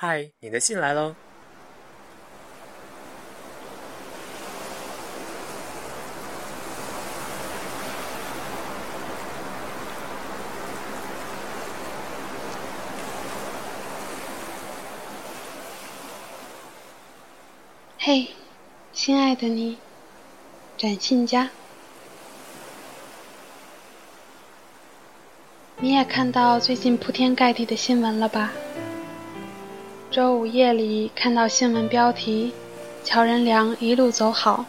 [0.00, 1.16] 嗨，你的信来喽。
[17.98, 18.28] 嘿，
[18.92, 19.78] 亲爱的你，
[20.76, 21.50] 展信佳。
[25.78, 28.52] 你也看到最近铺天盖地的新闻了吧？
[30.10, 32.54] 周五夜里看到新闻标题
[33.04, 34.64] ：“乔任梁一路走好。”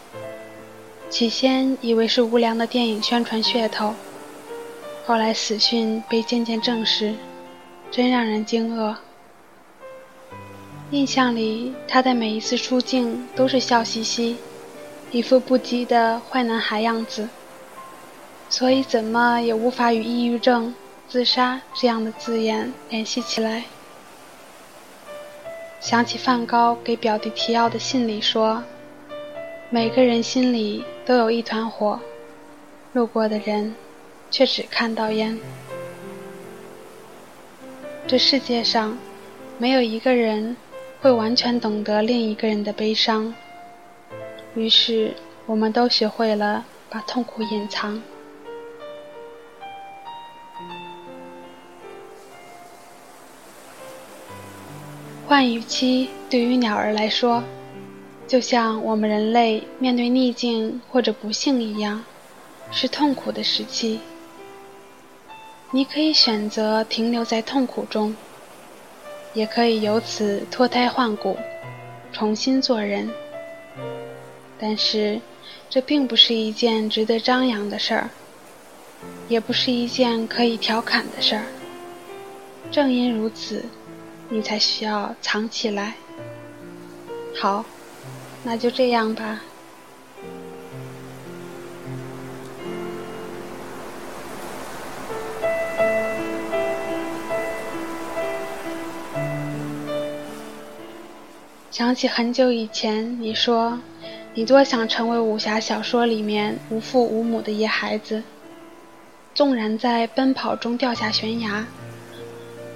[1.10, 3.96] 起先以为是无良的电影宣传噱头，
[5.06, 7.16] 后来死讯被渐渐证实，
[7.90, 8.94] 真让人惊愕。
[10.92, 14.36] 印象里他的每一次出镜都是笑嘻嘻，
[15.10, 17.30] 一副不羁的坏男孩样子，
[18.50, 20.76] 所以怎么也无法与抑郁症。
[21.08, 23.64] 自杀这样的字眼联系起来，
[25.80, 28.62] 想起梵高给表弟提奥的信里说
[29.72, 32.00] ：“每个人心里都有一团火，
[32.92, 33.74] 路过的人
[34.30, 35.40] 却只看到烟。”
[38.06, 38.98] 这世界上
[39.58, 40.58] 没有一个人
[41.02, 43.34] 会完全懂得另一个人的悲伤，
[44.56, 45.14] 于是
[45.46, 48.02] 我们都学会了把痛苦隐藏。
[55.30, 57.44] 换语期对于鸟儿来说，
[58.28, 62.04] 就像我们人类面对逆境或者不幸一样，
[62.72, 64.00] 是痛苦的时期。
[65.70, 68.16] 你可以选择停留在痛苦中，
[69.36, 71.38] 也可以由此脱胎换骨，
[72.12, 73.08] 重新做人。
[74.60, 75.22] 但是，
[75.70, 78.10] 这并不是一件值得张扬的事儿，
[79.28, 81.44] 也不是一件可以调侃的事儿。
[82.72, 83.64] 正因如此。
[84.30, 85.96] 你才需要藏起来。
[87.36, 87.66] 好，
[88.44, 89.42] 那就这样吧。
[101.72, 103.80] 想起很久以前，你说
[104.34, 108.22] 你多想成为武侠小说里面无父无母的野孩子，
[109.34, 111.66] 纵然在奔跑中掉下悬崖。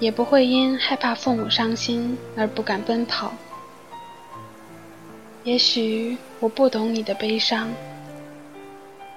[0.04, 3.32] 也不会因害怕父母伤心而不敢奔跑。
[5.44, 7.70] 也许我不懂你的悲伤，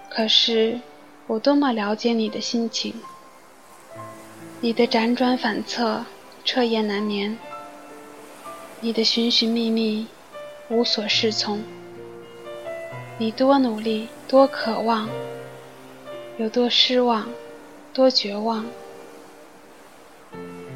[0.09, 0.79] 可是
[1.27, 2.93] 我多么了解你的心情。
[4.61, 6.05] 你的辗转反侧，
[6.45, 7.35] 彻夜难眠；
[8.79, 10.07] 你的寻寻觅觅，
[10.69, 11.61] 无所适从。
[13.17, 15.09] 你多努力，多渴望，
[16.37, 17.27] 有多失望，
[17.93, 18.65] 多绝望。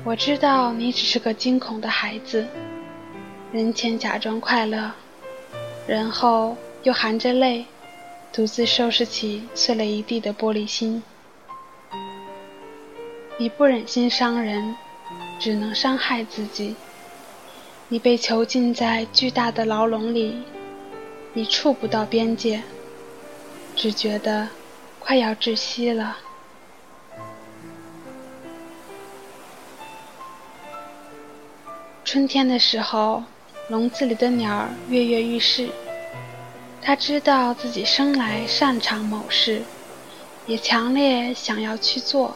[0.04, 2.48] 我知道你只是个惊恐的孩子，
[3.52, 4.92] 人前假装快乐，
[5.86, 7.68] 人后又含着泪，
[8.34, 11.04] 独自收拾起碎了一地的玻璃心。
[13.38, 14.76] 你不忍心伤人，
[15.40, 16.76] 只能伤害自己。
[17.88, 20.42] 你被囚禁在巨大的牢笼里，
[21.34, 22.64] 你触不到边界，
[23.76, 24.48] 只觉得
[25.00, 26.18] 快要窒息了。
[32.12, 33.24] 春天的时候，
[33.70, 35.70] 笼子里的鸟儿跃跃欲试。
[36.82, 39.62] 它知道自己生来擅长某事，
[40.46, 42.36] 也强烈想要去做，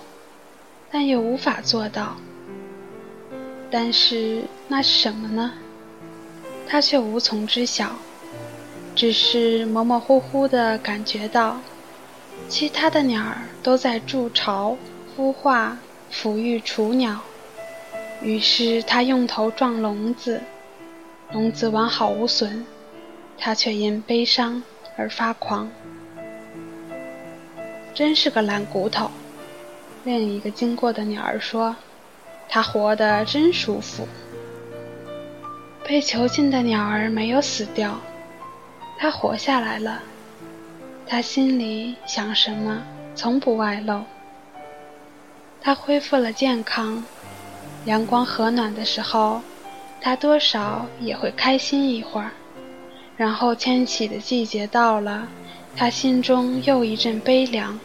[0.90, 2.16] 但又无法做到。
[3.70, 5.52] 但是那是什么呢？
[6.66, 7.98] 它却无从知晓，
[8.96, 11.60] 只是模模糊糊地感觉到，
[12.48, 14.78] 其他的鸟儿都在筑巢、
[15.18, 15.78] 孵化、
[16.10, 17.20] 抚育雏鸟。
[18.26, 20.42] 于是他用头撞笼子，
[21.32, 22.66] 笼子完好无损，
[23.38, 24.64] 他却因悲伤
[24.98, 25.70] 而发狂。
[27.94, 29.12] 真是个懒骨头。
[30.06, 31.76] 另一个经过的鸟儿说
[32.50, 34.08] ：“他活得真舒服。”
[35.88, 38.02] 被囚禁的鸟儿没有死掉，
[38.98, 40.02] 它活下来了。
[41.06, 42.82] 它心里想什么，
[43.14, 44.04] 从不外露。
[45.62, 47.04] 它恢复了健康。
[47.86, 49.42] 阳光和暖的时候，
[50.02, 52.32] 它多少也会开心一会儿。
[53.16, 55.28] 然后迁徙的季节到了，
[55.76, 57.80] 它心中又一阵悲凉。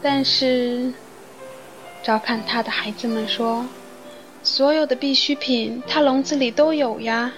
[0.00, 0.92] 但是，
[2.02, 3.66] 照看它的孩子们说，
[4.42, 7.32] 所有的必需品它笼子里都有呀。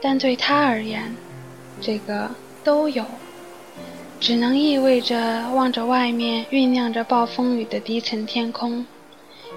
[0.00, 1.14] 但对他而言，
[1.80, 2.30] 这个
[2.62, 3.04] 都有。
[4.18, 8.86] 只能意味着望着外面酝酿着暴风雨的低沉天空，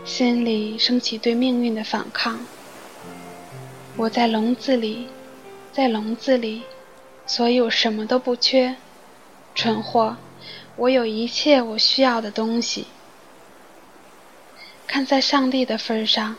[0.03, 2.39] 心里升起对命运的反抗。
[3.95, 5.07] 我在笼子里，
[5.71, 6.63] 在笼子里，
[7.25, 8.75] 所有什么都不缺。
[9.55, 10.17] 蠢货，
[10.75, 12.85] 我有一切我需要的东西。
[14.85, 16.35] 看在上帝的份上，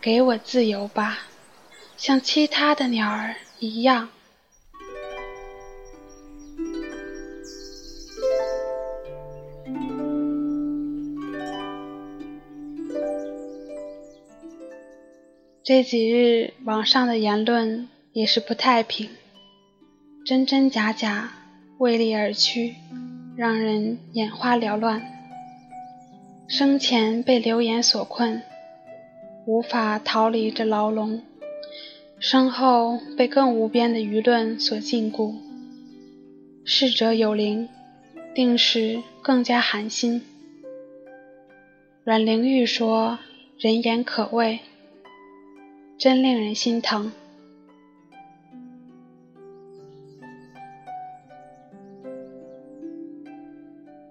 [0.00, 1.20] 给我自由吧，
[1.96, 4.08] 像其他的鸟儿一样。
[15.68, 19.10] 这几日网上的言论也是不太平，
[20.24, 21.30] 真真假假，
[21.76, 22.76] 为利而趋，
[23.36, 25.02] 让人眼花缭乱。
[26.48, 28.40] 生前被流言所困，
[29.44, 31.20] 无法逃离这牢笼；
[32.18, 35.34] 身后被更无边的舆论所禁锢。
[36.64, 37.68] 逝者有灵，
[38.34, 40.22] 定是更加寒心。
[42.04, 43.18] 阮玲玉说
[43.60, 44.60] ：“人言可畏。”
[45.98, 47.10] 真令人心疼。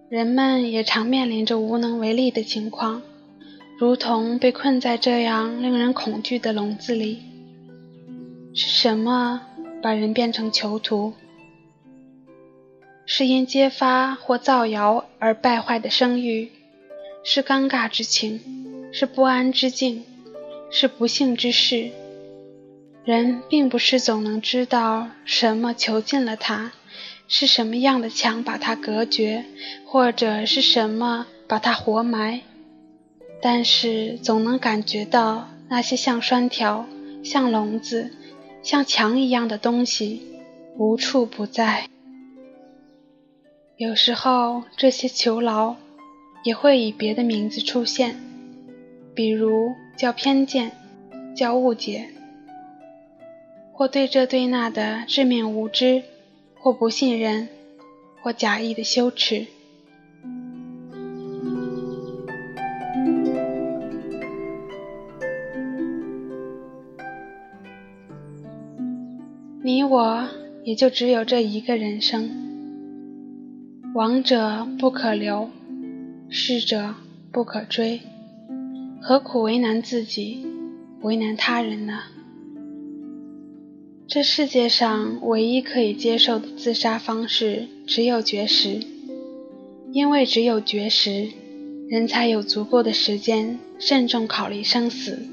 [0.10, 3.02] 人们也常面临着无能为力的情况，
[3.80, 7.20] 如同被困在这样令人恐惧的笼子里。
[8.54, 9.42] 是什么
[9.82, 11.14] 把人变成囚徒？
[13.06, 16.52] 是因揭发或造谣而败坏的声誉，
[17.24, 18.42] 是尴尬之情，
[18.92, 20.04] 是不安之境。
[20.70, 21.92] 是不幸之事。
[23.06, 26.74] 人并不是总能知道什么囚禁了他，
[27.30, 29.46] 是什么样的墙把他隔绝，
[29.86, 32.42] 或者是什么把他活埋。
[33.42, 36.86] 但是总能感觉到那些像栓条、
[37.24, 38.12] 像笼子、
[38.62, 40.22] 像墙一样的东西
[40.76, 41.88] 无处不在。
[43.78, 45.78] 有时候这些囚牢
[46.44, 48.20] 也会以别的名字出现，
[49.16, 49.74] 比如。
[49.98, 50.74] 叫偏见，
[51.36, 52.10] 叫误解，
[53.74, 56.04] 或对这对那的致命无知，
[56.54, 57.50] 或不信任，
[58.22, 59.48] 或假意的羞耻。
[69.64, 70.28] 你我
[70.64, 72.30] 也就只有这一个人生，
[73.96, 75.50] 亡者不可留，
[76.30, 76.94] 逝者
[77.32, 78.00] 不可追。
[79.02, 80.46] 何苦为难自己，
[81.02, 82.04] 为难他人呢？
[84.08, 88.80] 这世界上唯一可以接受的自杀方式，只有绝食。
[89.94, 91.30] 因为只有绝食，
[91.90, 95.28] 人才有足够的时间慎重考虑生死。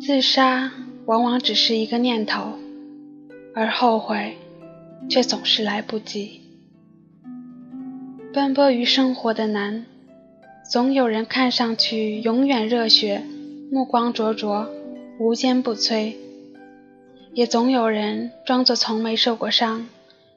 [0.00, 0.72] 自杀
[1.04, 2.58] 往往只是一个念头，
[3.54, 4.36] 而后悔
[5.08, 6.40] 却总是来不及。
[8.32, 9.84] 奔波于生活的难。
[10.64, 13.22] 总有人看上去永远热血，
[13.70, 14.70] 目光灼灼，
[15.18, 16.14] 无坚不摧；
[17.34, 19.88] 也总有人装作从没受过伤，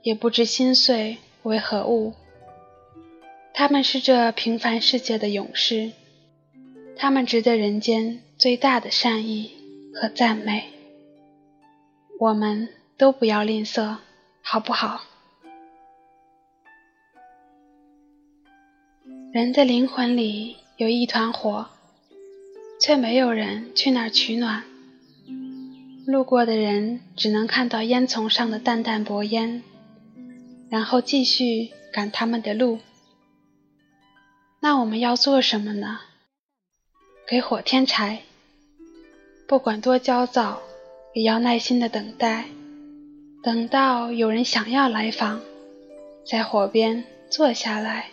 [0.02, 2.14] 也不知心碎为何物。
[3.54, 5.92] 他们是这平凡世界的勇士，
[6.98, 9.52] 他们值得人间最大的善意
[9.94, 10.66] 和赞美。
[12.20, 12.68] 我们
[12.98, 13.98] 都不要吝啬，
[14.42, 15.02] 好不好？
[19.36, 21.68] 人的灵魂里有一团火，
[22.80, 24.64] 却没有人去那儿取暖。
[26.08, 29.62] 路过的人只能看到烟囱上的淡淡薄烟，
[30.70, 32.80] 然后继续赶他们的路。
[34.62, 36.00] 那我们要做什么呢？
[37.28, 38.22] 给火添柴，
[39.46, 40.62] 不管多焦躁，
[41.14, 42.46] 也要耐心的等待，
[43.44, 45.42] 等到有人想要来访，
[46.26, 48.12] 在火边坐下来。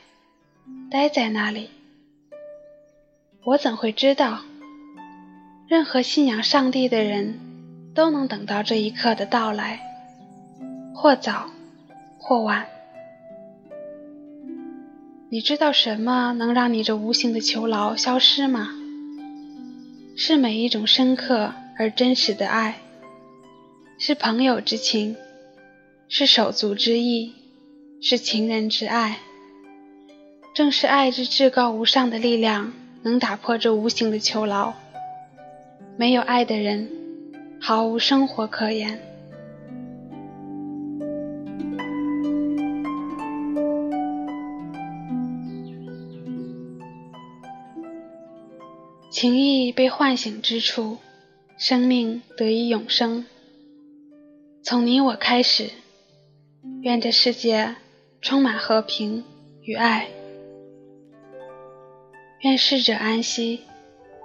[0.91, 1.71] 待在那里，
[3.45, 4.41] 我怎会知道？
[5.69, 7.39] 任何信仰上帝的人
[7.95, 9.81] 都能等到这一刻的到来，
[10.95, 11.51] 或早，
[12.19, 12.67] 或晚。
[15.31, 18.69] 你知道什么能让你这无形的囚牢消失吗？
[20.15, 22.81] 是每一种深刻而真实的爱，
[23.99, 25.17] 是朋友之情，
[26.07, 27.33] 是手足之义，
[28.03, 29.21] 是情人之爱。
[30.55, 34.75] 正是爱之至高无上的力量，能打破这无形的囚牢。
[35.97, 36.91] 没有爱的人，
[37.59, 39.01] 毫无生活可言。
[49.11, 50.99] 情谊被唤醒之处，
[51.57, 53.25] 生命得以永生。
[54.63, 55.71] 从你我开始，
[56.83, 57.77] 愿这世界
[58.21, 59.25] 充满和平
[59.63, 60.09] 与爱。
[62.43, 63.61] 愿逝者安息，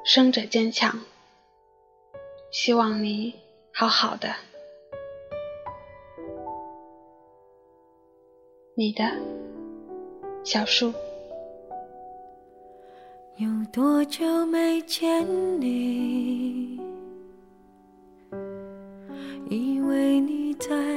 [0.04, 1.00] 生者坚强。
[2.52, 3.36] 希望你
[3.72, 4.34] 好好的。
[8.76, 9.04] 你的
[10.44, 10.92] 小树。
[13.36, 15.24] 有多久没见
[15.62, 16.80] 你？
[19.48, 20.97] 以为你在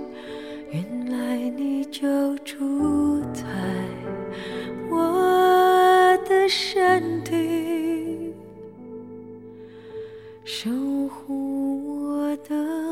[0.73, 3.43] 原来你就住在
[4.89, 8.33] 我的身体，
[10.45, 10.69] 守
[11.09, 12.90] 护我的。